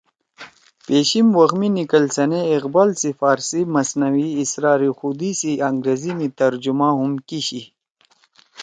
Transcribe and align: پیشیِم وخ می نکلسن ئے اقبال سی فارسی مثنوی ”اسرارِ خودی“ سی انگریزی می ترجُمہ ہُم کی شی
پیشیِم 0.85 1.27
وخ 1.37 1.51
می 1.59 1.67
نکلسن 1.77 2.31
ئے 2.35 2.41
اقبال 2.57 2.89
سی 2.99 3.09
فارسی 3.19 3.61
مثنوی 3.75 4.27
”اسرارِ 4.41 4.81
خودی“ 4.97 5.31
سی 5.39 5.51
انگریزی 5.69 6.11
می 6.17 6.27
ترجُمہ 6.37 6.89
ہُم 6.97 7.13
کی 7.27 7.39
شی 7.47 7.61